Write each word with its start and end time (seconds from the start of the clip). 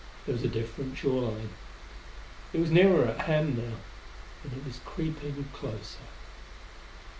There 0.25 0.33
was 0.33 0.41
a 0.43 0.47
different 0.47 0.97
shore 0.97 1.21
line. 1.29 1.49
It 2.53 2.59
was 2.59 2.71
nearer 2.71 3.05
at 3.05 3.27
hand 3.27 3.55
now; 3.59 3.75
and 4.43 4.51
it 4.51 4.65
was 4.65 4.79
creeping 4.83 5.45
closer. 5.53 5.99